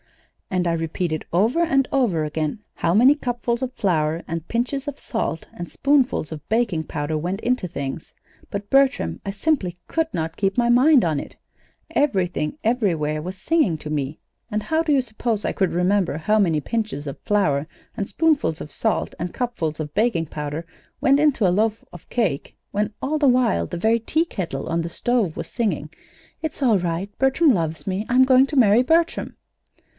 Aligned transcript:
"And 0.49 0.67
I 0.67 0.73
repeated 0.73 1.25
over 1.31 1.61
and 1.61 1.87
over 1.91 2.25
again 2.25 2.59
how 2.73 2.93
many 2.95 3.13
cupfuls 3.13 3.61
of 3.61 3.71
flour 3.73 4.23
and 4.27 4.47
pinches 4.47 4.87
of 4.87 4.99
salt 4.99 5.45
and 5.53 5.71
spoonfuls 5.71 6.31
of 6.31 6.45
baking 6.49 6.85
powder 6.85 7.17
went 7.17 7.39
into 7.41 7.67
things; 7.67 8.11
but, 8.49 8.69
Bertram, 8.69 9.21
I 9.25 9.29
simply 9.31 9.77
could 9.87 10.07
not 10.11 10.35
keep 10.37 10.57
my 10.57 10.69
mind 10.69 11.05
on 11.05 11.19
it. 11.19 11.37
Everything, 11.91 12.57
everywhere 12.63 13.21
was 13.21 13.37
singing 13.37 13.77
to 13.77 13.89
me. 13.91 14.19
And 14.49 14.63
how 14.63 14.81
do 14.83 14.91
you 14.91 15.01
suppose 15.01 15.45
I 15.45 15.53
could 15.53 15.71
remember 15.71 16.17
how 16.17 16.39
many 16.39 16.59
pinches 16.61 17.05
of 17.05 17.19
flour 17.19 17.67
and 17.95 18.09
spoonfuls 18.09 18.59
of 18.59 18.71
salt 18.73 19.13
and 19.19 19.33
cupfuls 19.33 19.79
of 19.79 19.93
baking 19.93 20.25
powder 20.25 20.65
went 20.99 21.19
into 21.19 21.47
a 21.47 21.53
loaf 21.53 21.85
of 21.93 22.09
cake 22.09 22.57
when 22.71 22.91
all 23.03 23.19
the 23.19 23.27
while 23.27 23.67
the 23.67 23.77
very 23.77 23.99
teakettle 23.99 24.67
on 24.67 24.81
the 24.81 24.89
stove 24.89 25.37
was 25.37 25.47
singing: 25.47 25.91
'It's 26.41 26.61
all 26.61 26.79
right 26.79 27.15
Bertram 27.19 27.53
loves 27.53 27.85
me 27.85 28.05
I'm 28.09 28.25
going 28.25 28.47
to 28.47 28.55
marry 28.57 28.81
Bertram!'?" 28.81 29.37